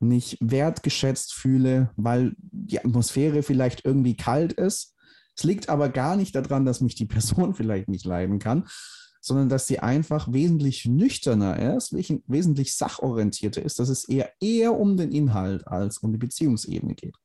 nicht 0.00 0.38
wertgeschätzt 0.40 1.34
fühle, 1.34 1.90
weil 1.96 2.34
die 2.38 2.80
Atmosphäre 2.80 3.42
vielleicht 3.42 3.84
irgendwie 3.84 4.16
kalt 4.16 4.54
ist. 4.54 4.94
Es 5.36 5.44
liegt 5.44 5.68
aber 5.68 5.90
gar 5.90 6.16
nicht 6.16 6.34
daran, 6.34 6.64
dass 6.64 6.80
mich 6.80 6.94
die 6.94 7.06
Person 7.06 7.54
vielleicht 7.54 7.88
nicht 7.88 8.06
leiden 8.06 8.38
kann, 8.38 8.66
sondern 9.20 9.48
dass 9.48 9.66
sie 9.66 9.78
einfach 9.78 10.32
wesentlich 10.32 10.86
nüchterner 10.86 11.76
ist, 11.76 11.92
wesentlich 11.92 12.74
sachorientierter 12.74 13.62
ist, 13.62 13.78
dass 13.78 13.88
es 13.88 14.08
eher, 14.08 14.32
eher 14.40 14.78
um 14.78 14.96
den 14.96 15.12
Inhalt 15.12 15.66
als 15.68 15.98
um 15.98 16.12
die 16.12 16.18
Beziehungsebene 16.18 16.94
geht. 16.94 17.16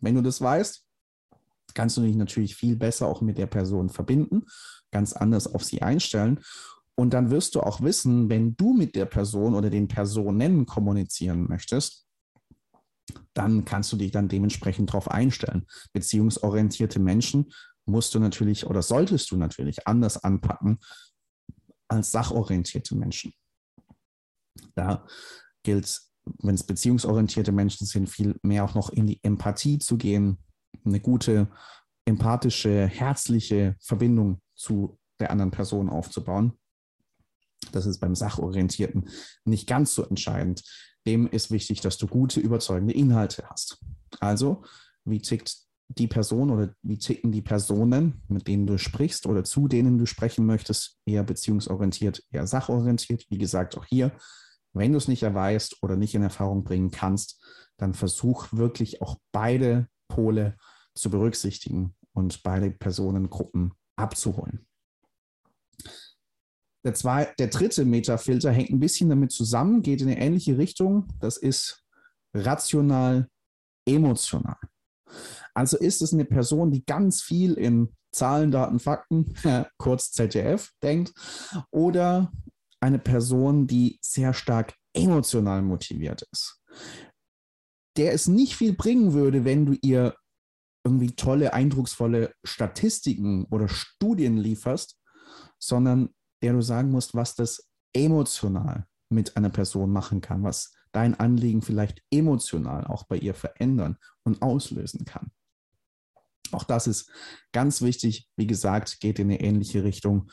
Wenn 0.00 0.16
du 0.16 0.22
das 0.22 0.40
weißt, 0.40 0.84
kannst 1.74 1.96
du 1.96 2.02
dich 2.02 2.16
natürlich 2.16 2.56
viel 2.56 2.76
besser 2.76 3.06
auch 3.06 3.20
mit 3.20 3.38
der 3.38 3.46
Person 3.46 3.88
verbinden, 3.88 4.42
ganz 4.90 5.12
anders 5.12 5.46
auf 5.46 5.64
sie 5.64 5.80
einstellen. 5.80 6.40
Und 6.94 7.14
dann 7.14 7.30
wirst 7.30 7.54
du 7.54 7.60
auch 7.60 7.80
wissen, 7.80 8.28
wenn 8.28 8.54
du 8.56 8.74
mit 8.74 8.94
der 8.96 9.06
Person 9.06 9.54
oder 9.54 9.70
den 9.70 9.88
Personen 9.88 10.66
kommunizieren 10.66 11.46
möchtest, 11.48 12.06
dann 13.32 13.64
kannst 13.64 13.92
du 13.92 13.96
dich 13.96 14.10
dann 14.10 14.28
dementsprechend 14.28 14.90
darauf 14.90 15.10
einstellen. 15.10 15.66
Beziehungsorientierte 15.92 16.98
Menschen 16.98 17.52
musst 17.86 18.14
du 18.14 18.18
natürlich 18.18 18.66
oder 18.66 18.82
solltest 18.82 19.30
du 19.30 19.36
natürlich 19.36 19.86
anders 19.86 20.22
anpacken 20.22 20.78
als 21.92 22.10
sachorientierte 22.10 22.94
Menschen. 22.94 23.32
Da 24.74 25.06
gilt, 25.62 26.00
wenn 26.38 26.54
es 26.54 26.64
beziehungsorientierte 26.64 27.52
Menschen 27.52 27.86
sind, 27.86 28.08
viel 28.08 28.38
mehr 28.42 28.64
auch 28.64 28.74
noch 28.74 28.90
in 28.90 29.06
die 29.06 29.22
Empathie 29.22 29.78
zu 29.78 29.96
gehen, 29.96 30.38
eine 30.84 31.00
gute, 31.00 31.48
empathische, 32.04 32.86
herzliche 32.86 33.76
Verbindung 33.80 34.40
zu 34.54 34.98
der 35.20 35.30
anderen 35.30 35.50
Person 35.50 35.88
aufzubauen. 35.88 36.58
Das 37.70 37.86
ist 37.86 38.00
beim 38.00 38.14
Sachorientierten 38.14 39.08
nicht 39.44 39.68
ganz 39.68 39.94
so 39.94 40.04
entscheidend. 40.04 40.64
Dem 41.06 41.26
ist 41.28 41.50
wichtig, 41.50 41.80
dass 41.80 41.98
du 41.98 42.06
gute, 42.06 42.40
überzeugende 42.40 42.94
Inhalte 42.94 43.44
hast. 43.48 43.80
Also, 44.18 44.64
wie 45.04 45.20
tickt 45.20 45.56
die 45.98 46.06
Person 46.06 46.50
oder 46.50 46.74
wie 46.82 46.98
ticken 46.98 47.32
die 47.32 47.42
Personen, 47.42 48.22
mit 48.28 48.48
denen 48.48 48.66
du 48.66 48.78
sprichst 48.78 49.26
oder 49.26 49.44
zu 49.44 49.68
denen 49.68 49.98
du 49.98 50.06
sprechen 50.06 50.46
möchtest, 50.46 50.98
eher 51.06 51.22
beziehungsorientiert, 51.22 52.22
eher 52.30 52.46
sachorientiert. 52.46 53.26
Wie 53.28 53.38
gesagt, 53.38 53.76
auch 53.76 53.84
hier, 53.84 54.12
wenn 54.72 54.92
du 54.92 54.98
es 54.98 55.08
nicht 55.08 55.22
erweist 55.22 55.82
oder 55.82 55.96
nicht 55.96 56.14
in 56.14 56.22
Erfahrung 56.22 56.64
bringen 56.64 56.90
kannst, 56.90 57.42
dann 57.76 57.94
versuch 57.94 58.52
wirklich 58.52 59.02
auch 59.02 59.16
beide 59.32 59.88
Pole 60.08 60.56
zu 60.94 61.10
berücksichtigen 61.10 61.94
und 62.12 62.42
beide 62.42 62.70
Personengruppen 62.70 63.72
abzuholen. 63.96 64.66
Der, 66.84 66.94
zwei, 66.94 67.32
der 67.38 67.48
dritte 67.48 67.84
Metafilter 67.84 68.50
hängt 68.50 68.70
ein 68.70 68.80
bisschen 68.80 69.08
damit 69.08 69.30
zusammen, 69.30 69.82
geht 69.82 70.00
in 70.00 70.08
eine 70.08 70.18
ähnliche 70.18 70.58
Richtung. 70.58 71.08
Das 71.20 71.36
ist 71.36 71.84
rational, 72.34 73.28
emotional. 73.86 74.56
Also 75.54 75.76
ist 75.78 76.02
es 76.02 76.12
eine 76.12 76.24
Person, 76.24 76.70
die 76.70 76.84
ganz 76.84 77.22
viel 77.22 77.54
in 77.54 77.94
Zahlen, 78.12 78.50
Daten, 78.50 78.78
Fakten, 78.78 79.34
kurz 79.78 80.12
ZDF, 80.12 80.70
denkt, 80.82 81.12
oder 81.70 82.32
eine 82.80 82.98
Person, 82.98 83.66
die 83.66 83.98
sehr 84.02 84.34
stark 84.34 84.74
emotional 84.94 85.62
motiviert 85.62 86.22
ist. 86.32 86.60
Der 87.96 88.12
es 88.12 88.26
nicht 88.26 88.56
viel 88.56 88.74
bringen 88.74 89.12
würde, 89.12 89.44
wenn 89.44 89.66
du 89.66 89.74
ihr 89.82 90.16
irgendwie 90.84 91.14
tolle, 91.14 91.52
eindrucksvolle 91.52 92.34
Statistiken 92.44 93.44
oder 93.50 93.68
Studien 93.68 94.36
lieferst, 94.36 94.98
sondern 95.58 96.10
der 96.42 96.54
du 96.54 96.60
sagen 96.60 96.90
musst, 96.90 97.14
was 97.14 97.34
das 97.34 97.68
emotional 97.94 98.86
mit 99.10 99.36
einer 99.36 99.50
Person 99.50 99.92
machen 99.92 100.20
kann, 100.20 100.42
was 100.42 100.74
dein 100.92 101.18
Anliegen 101.18 101.62
vielleicht 101.62 102.02
emotional 102.10 102.86
auch 102.86 103.04
bei 103.04 103.16
ihr 103.16 103.34
verändern 103.34 103.96
und 104.24 104.42
auslösen 104.42 105.04
kann. 105.04 105.30
Auch 106.52 106.64
das 106.64 106.86
ist 106.86 107.10
ganz 107.52 107.82
wichtig. 107.82 108.28
Wie 108.36 108.46
gesagt, 108.46 109.00
geht 109.00 109.18
in 109.18 109.30
eine 109.30 109.40
ähnliche 109.40 109.84
Richtung. 109.84 110.30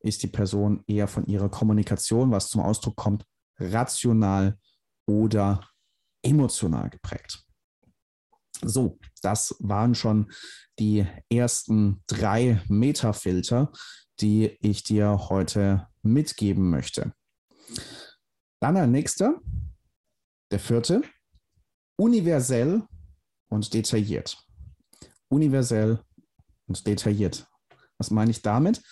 Ist 0.00 0.22
die 0.22 0.28
Person 0.28 0.82
eher 0.86 1.08
von 1.08 1.26
ihrer 1.26 1.50
Kommunikation, 1.50 2.30
was 2.30 2.48
zum 2.48 2.62
Ausdruck 2.62 2.96
kommt, 2.96 3.24
rational 3.58 4.58
oder 5.06 5.68
emotional 6.22 6.88
geprägt. 6.90 7.44
So, 8.62 8.98
das 9.22 9.56
waren 9.60 9.94
schon 9.94 10.30
die 10.78 11.06
ersten 11.30 12.02
drei 12.06 12.62
Metafilter, 12.68 13.72
die 14.20 14.56
ich 14.60 14.82
dir 14.84 15.28
heute 15.30 15.88
mitgeben 16.02 16.68
möchte. 16.70 17.12
Dann 18.60 18.74
der 18.74 18.86
nächste, 18.86 19.40
der 20.50 20.60
vierte, 20.60 21.02
universell 21.96 22.82
und 23.48 23.72
detailliert. 23.72 24.49
Universell 25.30 26.00
und 26.66 26.86
detailliert. 26.86 27.46
Was 27.98 28.10
meine 28.10 28.30
ich 28.30 28.42
damit? 28.42 28.82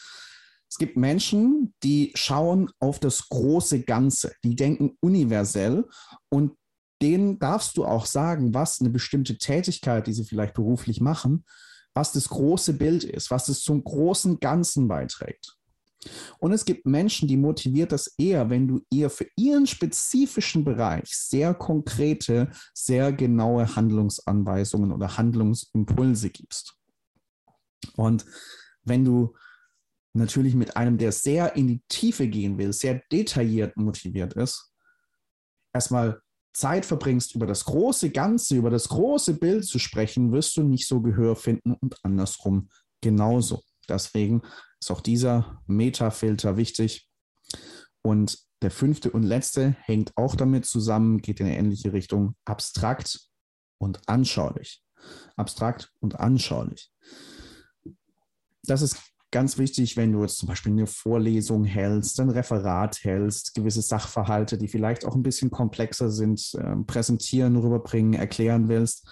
Es 0.71 0.77
gibt 0.77 0.97
Menschen, 0.97 1.75
die 1.83 2.13
schauen 2.15 2.71
auf 2.79 2.99
das 2.99 3.29
große 3.29 3.83
Ganze, 3.85 4.35
die 4.45 4.55
denken 4.55 4.97
universell 5.01 5.87
und 6.29 6.53
denen 7.01 7.39
darfst 7.39 7.77
du 7.77 7.85
auch 7.85 8.07
sagen, 8.07 8.55
was 8.55 8.81
eine 8.81 8.91
bestimmte 8.91 9.39
Tätigkeit, 9.39 10.07
die 10.07 10.13
sie 10.13 10.25
vielleicht 10.25 10.55
beruflich 10.55 11.01
machen, 11.01 11.45
was 11.95 12.13
das 12.13 12.29
große 12.29 12.75
Bild 12.75 13.05
ist, 13.05 13.31
was 13.31 13.49
es 13.49 13.63
zum 13.63 13.83
großen 13.83 14.41
Ganzen 14.41 14.89
beiträgt. 14.89 15.58
Und 16.39 16.53
es 16.53 16.65
gibt 16.65 16.87
Menschen, 16.87 17.27
die 17.29 17.37
motiviert 17.37 17.93
das 17.93 18.15
eher, 18.19 18.51
wenn 18.51 18.69
du 18.69 18.81
ihr 18.91 19.11
für 19.11 19.27
ihren 19.37 19.67
spezifischen 19.67 20.65
Bereich 20.65 21.09
sehr 21.09 21.55
konkrete, 21.55 22.51
sehr 22.73 23.13
genaue 23.13 23.75
Handlungsanweisungen 23.75 24.93
oder 24.93 25.17
Handlungsimpulse 25.17 26.31
gibst. 26.31 26.77
Und 27.97 28.25
wenn 28.85 29.05
du 29.05 29.35
natürlich 30.15 30.55
mit 30.55 30.77
einem, 30.77 30.99
der 30.99 31.13
sehr 31.13 31.57
in 31.57 31.69
die 31.69 31.83
Tiefe 31.89 32.29
gehen 32.29 32.59
will, 32.59 32.73
sehr 32.73 33.03
detailliert 33.11 33.77
motiviert 33.77 34.35
ist, 34.35 34.73
erstmal 35.73 36.21
Zeit 36.53 36.87
verbringst, 36.87 37.35
über 37.35 37.47
das 37.47 37.65
große 37.65 38.11
Ganze, 38.11 38.57
über 38.57 38.71
das 38.71 38.89
große 38.89 39.35
Bild 39.35 39.65
zu 39.65 39.79
sprechen, 39.79 40.33
wirst 40.33 40.57
du 40.57 40.63
nicht 40.63 40.89
so 40.89 41.01
Gehör 41.01 41.37
finden 41.37 41.75
und 41.75 41.97
andersrum 42.03 42.69
genauso. 43.01 43.63
Deswegen 43.89 44.43
ist 44.81 44.91
auch 44.91 45.01
dieser 45.01 45.63
Metafilter 45.67 46.57
wichtig. 46.57 47.09
Und 48.03 48.39
der 48.63 48.71
fünfte 48.71 49.11
und 49.11 49.23
letzte 49.23 49.77
hängt 49.83 50.17
auch 50.17 50.35
damit 50.35 50.67
zusammen, 50.67 51.19
geht 51.19 51.41
in 51.41 51.47
eine 51.47 51.57
ähnliche 51.57 51.93
Richtung, 51.93 52.35
abstrakt 52.45 53.21
und 53.79 54.01
anschaulich. 54.09 54.83
Abstrakt 55.37 55.93
und 56.01 56.19
anschaulich. 56.19 56.91
Das 58.65 58.83
ist 58.83 58.99
ganz 59.31 59.59
wichtig, 59.59 59.97
wenn 59.97 60.13
du 60.13 60.23
jetzt 60.23 60.39
zum 60.39 60.49
Beispiel 60.49 60.73
eine 60.73 60.87
Vorlesung 60.87 61.65
hältst, 61.65 62.19
ein 62.21 62.31
Referat 62.31 63.05
hältst, 63.05 63.55
gewisse 63.55 63.83
Sachverhalte, 63.83 64.59
die 64.59 64.69
vielleicht 64.69 65.05
auch 65.05 65.15
ein 65.15 65.23
bisschen 65.23 65.51
komplexer 65.51 66.11
sind, 66.11 66.55
äh, 66.55 66.77
präsentieren, 66.87 67.57
rüberbringen, 67.57 68.15
erklären 68.15 68.69
willst. 68.69 69.07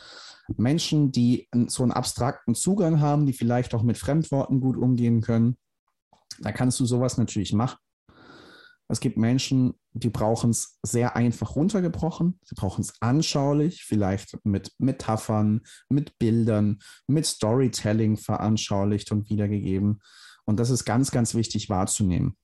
Menschen, 0.56 1.12
die 1.12 1.48
so 1.66 1.82
einen 1.82 1.92
abstrakten 1.92 2.54
Zugang 2.54 3.00
haben, 3.00 3.26
die 3.26 3.32
vielleicht 3.32 3.74
auch 3.74 3.82
mit 3.82 3.98
Fremdworten 3.98 4.60
gut 4.60 4.76
umgehen 4.76 5.20
können, 5.20 5.56
da 6.40 6.52
kannst 6.52 6.78
du 6.80 6.86
sowas 6.86 7.18
natürlich 7.18 7.52
machen. 7.52 7.78
Es 8.88 9.00
gibt 9.00 9.16
Menschen, 9.16 9.74
die 9.94 10.10
brauchen 10.10 10.50
es 10.50 10.78
sehr 10.82 11.16
einfach 11.16 11.56
runtergebrochen. 11.56 12.38
Sie 12.44 12.54
brauchen 12.54 12.82
es 12.82 12.94
anschaulich, 13.00 13.84
vielleicht 13.84 14.38
mit 14.44 14.72
Metaphern, 14.78 15.62
mit 15.88 16.16
Bildern, 16.18 16.78
mit 17.08 17.26
Storytelling 17.26 18.16
veranschaulicht 18.16 19.10
und 19.10 19.28
wiedergegeben. 19.28 20.00
Und 20.44 20.60
das 20.60 20.70
ist 20.70 20.84
ganz, 20.84 21.10
ganz 21.10 21.34
wichtig 21.34 21.68
wahrzunehmen. 21.68 22.36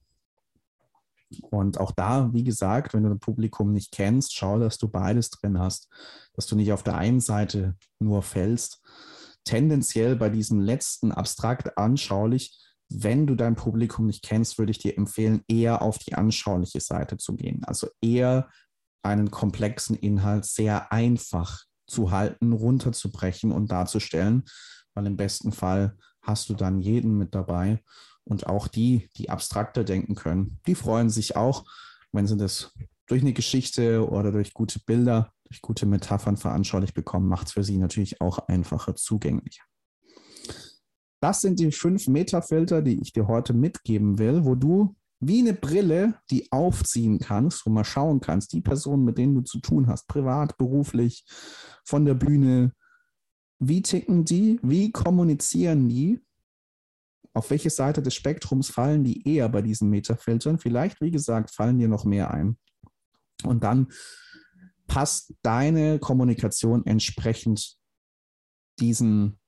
Und 1.43 1.79
auch 1.79 1.93
da, 1.93 2.33
wie 2.33 2.45
gesagt, 2.45 2.95
wenn 2.95 3.03
du 3.03 3.11
das 3.11 3.19
Publikum 3.19 3.73
nicht 3.73 3.93
kennst, 3.93 4.35
schau, 4.35 4.59
dass 4.59 4.79
du 4.79 4.89
beides 4.89 5.31
drin 5.31 5.59
hast, 5.59 5.89
dass 6.35 6.47
du 6.47 6.57
nicht 6.57 6.73
auf 6.73 6.83
der 6.83 6.97
einen 6.97 7.21
Seite 7.21 7.77
nur 7.99 8.23
fällst. 8.23 8.81
Tendenziell 9.45 10.17
bei 10.17 10.29
diesem 10.29 10.61
letzten 10.61 11.12
abstrakt 11.12 11.77
anschaulich 11.77 12.59
wenn 12.95 13.27
du 13.27 13.35
dein 13.35 13.55
Publikum 13.55 14.07
nicht 14.07 14.23
kennst, 14.23 14.59
würde 14.59 14.71
ich 14.71 14.79
dir 14.79 14.97
empfehlen, 14.97 15.43
eher 15.49 15.83
auf 15.83 15.99
die 15.99 16.15
anschauliche 16.15 16.81
Seite 16.81 17.17
zu 17.17 17.35
gehen. 17.37 17.65
Also 17.65 17.89
eher 18.01 18.49
einen 19.03 19.31
komplexen 19.31 19.97
Inhalt 19.97 20.45
sehr 20.45 20.93
einfach 20.93 21.65
zu 21.87 22.11
halten, 22.11 22.53
runterzubrechen 22.53 23.53
und 23.53 23.71
darzustellen, 23.71 24.45
weil 24.95 25.07
im 25.07 25.17
besten 25.17 25.53
Fall 25.53 25.97
hast 26.23 26.49
du 26.49 26.55
dann 26.55 26.81
jeden 26.81 27.17
mit 27.19 27.35
dabei. 27.35 27.83
Und 28.25 28.47
auch 28.47 28.69
die, 28.69 29.09
die 29.17 29.31
abstrakter 29.31 29.85
denken 29.85 30.14
können, 30.14 30.61
die 30.67 30.75
freuen 30.75 31.11
sich 31.11 31.37
auch, 31.37 31.64
wenn 32.12 32.26
sie 32.26 32.37
das 32.37 32.73
durch 33.07 33.23
eine 33.23 33.33
Geschichte 33.33 34.09
oder 34.09 34.33
durch 34.33 34.55
gute 34.55 34.79
Bilder, 34.81 35.33
durch 35.45 35.61
gute 35.61 35.87
Metaphern 35.87 36.37
veranschaulich 36.37 36.95
bekommen, 36.95 37.29
macht 37.29 37.49
es 37.49 37.52
für 37.52 37.64
sie 37.64 37.79
natürlich 37.79 38.21
auch 38.21 38.38
einfacher 38.49 38.95
zugänglicher. 38.95 39.64
Das 41.21 41.41
sind 41.41 41.61
die 41.61 41.71
fünf 41.73 42.09
Metafilter, 42.09 42.83
die 42.83 43.00
ich 43.00 43.12
dir 43.12 43.29
heute 43.29 43.52
mitgeben 43.52 44.19
will, 44.19 44.45
wo 44.45 44.55
du 44.55 44.97
wie 45.21 45.38
eine 45.38 45.55
Brille 45.55 46.14
die 46.31 46.50
aufziehen 46.50 47.21
kannst, 47.21 47.64
wo 47.64 47.71
mal 47.71 47.85
schauen 47.85 48.21
kannst, 48.21 48.52
die 48.52 48.61
Personen, 48.61 49.05
mit 49.05 49.19
denen 49.19 49.37
du 49.37 49.43
zu 49.43 49.61
tun 49.61 49.87
hast, 49.87 50.09
privat, 50.09 50.57
beruflich, 50.59 51.25
von 51.85 52.05
der 52.05 52.14
Bühne, 52.14 52.73
wie 53.61 53.83
ticken 53.83 54.25
die, 54.25 54.59
wie 54.62 54.91
kommunizieren 54.91 55.88
die, 55.88 56.21
auf 57.35 57.51
welche 57.51 57.71
Seite 57.71 58.03
des 58.03 58.15
Spektrums 58.15 58.69
fallen 58.69 59.05
die 59.05 59.27
eher 59.27 59.49
bei 59.49 59.62
diesen 59.62 59.89
Metafiltern? 59.89 60.59
Vielleicht, 60.59 61.01
wie 61.01 61.11
gesagt, 61.11 61.51
fallen 61.51 61.79
dir 61.79 61.89
noch 61.89 62.05
mehr 62.05 62.31
ein. 62.31 62.59
Und 63.45 63.65
dann 63.65 63.89
passt 64.87 65.35
deine 65.43 65.99
Kommunikation 65.99 66.85
entsprechend 66.85 67.77
diesen 68.79 69.39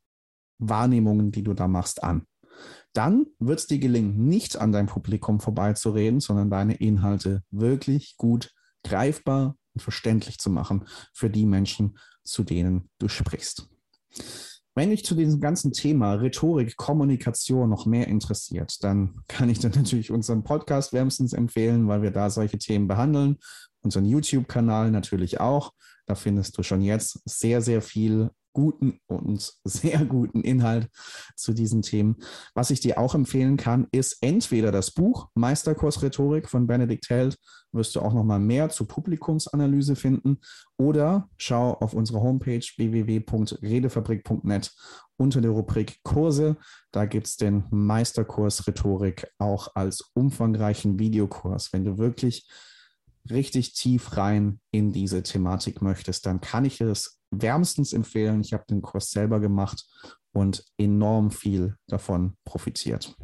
Wahrnehmungen, 0.59 1.33
die 1.33 1.43
du 1.43 1.53
da 1.53 1.69
machst, 1.69 2.03
an. 2.03 2.27
Dann 2.93 3.27
wird 3.39 3.59
es 3.59 3.67
dir 3.67 3.79
gelingen, 3.79 4.29
nicht 4.29 4.57
an 4.57 4.73
dein 4.73 4.87
Publikum 4.87 5.41
vorbeizureden, 5.41 6.21
sondern 6.21 6.51
deine 6.51 6.77
Inhalte 6.77 7.43
wirklich 7.51 8.17
gut 8.17 8.55
greifbar 8.85 9.57
und 9.75 9.81
verständlich 9.81 10.39
zu 10.39 10.51
machen 10.51 10.87
für 11.13 11.29
die 11.29 11.47
Menschen, 11.47 11.99
zu 12.23 12.45
denen 12.45 12.89
du 12.99 13.09
sprichst. 13.09 13.69
Wenn 14.77 14.91
dich 14.91 15.05
zu 15.05 15.15
diesem 15.15 15.41
ganzen 15.41 15.73
Thema 15.73 16.15
Rhetorik, 16.15 16.77
Kommunikation 16.77 17.71
noch 17.71 17.87
mehr 17.87 18.09
interessiert, 18.09 18.83
dann 18.83 19.21
kann 19.29 19.49
ich 19.49 19.61
dir 19.61 19.69
natürlich 19.75 20.11
unseren 20.11 20.43
Podcast 20.43 20.93
wärmstens 20.93 21.33
empfehlen, 21.33 21.87
weil 21.87 22.03
wir 22.03 22.11
da 22.11 22.29
solche 22.29 22.59
Themen 22.59 22.89
behandeln. 22.89 23.39
Unseren 23.83 24.05
YouTube-Kanal 24.05 24.91
natürlich 24.91 25.41
auch. 25.41 25.73
Da 26.07 26.17
findest 26.17 26.59
du 26.59 26.63
schon 26.63 26.83
jetzt 26.83 27.21
sehr, 27.25 27.63
sehr 27.63 27.83
viel 27.83 28.31
guten 28.55 29.01
und 29.07 29.53
sehr 29.65 30.03
guten 30.07 30.41
Inhalt 30.41 30.89
zu 31.37 31.53
diesen 31.53 31.83
Themen. 31.83 32.17
Was 32.55 32.71
ich 32.71 32.81
dir 32.81 32.97
auch 32.97 33.15
empfehlen 33.15 33.59
kann, 33.59 33.87
ist 33.93 34.17
entweder 34.23 34.73
das 34.73 34.91
Buch 34.93 35.29
Meisterkurs 35.35 36.03
Rhetorik 36.03 36.49
von 36.49 36.67
Benedikt 36.67 37.11
Held, 37.11 37.37
wirst 37.73 37.95
du 37.95 38.01
auch 38.01 38.15
noch 38.15 38.25
mal 38.25 38.39
mehr 38.39 38.71
zur 38.71 38.89
Publikumsanalyse 38.89 39.97
finden, 39.97 40.39
oder 40.79 41.29
schau 41.37 41.75
auf 41.75 41.93
unserer 41.93 42.23
Homepage 42.23 42.65
www.redefabrik.net 42.77 44.73
unter 45.17 45.41
der 45.41 45.51
Rubrik 45.51 46.01
Kurse. 46.03 46.57
Da 46.93 47.05
gibt 47.05 47.27
es 47.27 47.37
den 47.37 47.65
Meisterkurs 47.71 48.67
Rhetorik 48.67 49.29
auch 49.39 49.75
als 49.75 50.11
umfangreichen 50.15 50.99
Videokurs. 50.99 51.73
Wenn 51.73 51.85
du 51.85 51.99
wirklich 51.99 52.49
richtig 53.31 53.75
tief 53.75 54.17
rein 54.17 54.61
in 54.71 54.93
diese 54.93 55.23
Thematik 55.23 55.83
möchtest, 55.83 56.27
dann 56.27 56.41
kann 56.41 56.65
ich 56.65 56.81
es 56.81 57.21
wärmstens 57.43 57.93
empfehlen. 57.93 58.41
Ich 58.41 58.53
habe 58.53 58.65
den 58.69 58.83
Kurs 58.83 59.11
selber 59.11 59.41
gemacht 59.41 59.85
und 60.33 60.65
enorm 60.79 61.31
viel 61.31 61.77
davon 61.87 62.37
profitiert. 62.45 63.17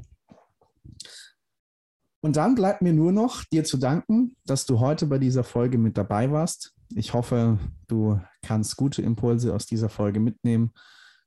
Und 2.23 2.37
dann 2.37 2.55
bleibt 2.55 2.83
mir 2.83 2.93
nur 2.93 3.13
noch 3.13 3.45
dir 3.45 3.65
zu 3.65 3.79
danken, 3.79 4.37
dass 4.45 4.67
du 4.67 4.79
heute 4.79 5.07
bei 5.07 5.19
dieser 5.19 5.43
Folge 5.43 5.79
mit 5.79 5.97
dabei 5.97 6.31
warst. 6.31 6.75
Ich 6.95 7.15
hoffe, 7.15 7.59
du 7.89 8.21
kannst 8.43 8.77
gute 8.77 9.01
Impulse 9.01 9.55
aus 9.55 9.65
dieser 9.67 9.89
Folge 9.89 10.21
mitnehmen. 10.21 10.73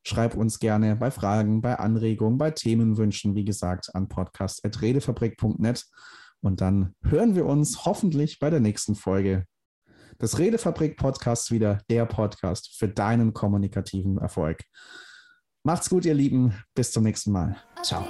Schreib 0.05 0.35
uns 0.35 0.59
gerne 0.59 0.95
bei 0.97 1.09
Fragen, 1.09 1.61
bei 1.61 1.79
Anregungen, 1.79 2.37
bei 2.37 2.51
Themenwünschen, 2.51 3.35
wie 3.35 3.45
gesagt, 3.45 3.95
an 3.95 4.07
podcast.redefabrik.net. 4.07 5.85
Und 6.41 6.61
dann 6.61 6.93
hören 7.01 7.35
wir 7.35 7.45
uns 7.45 7.85
hoffentlich 7.85 8.37
bei 8.37 8.49
der 8.49 8.59
nächsten 8.59 8.95
Folge 8.95 9.45
des 10.23 10.39
Redefabrik 10.39 10.95
Podcasts 10.95 11.51
wieder, 11.51 11.79
der 11.89 12.05
Podcast 12.05 12.77
für 12.77 12.87
deinen 12.87 13.33
kommunikativen 13.33 14.17
Erfolg. 14.17 14.63
Macht's 15.63 15.89
gut, 15.89 16.05
ihr 16.05 16.13
Lieben. 16.13 16.53
Bis 16.73 16.91
zum 16.91 17.03
nächsten 17.03 17.31
Mal. 17.33 17.57
Ciao. 17.83 18.07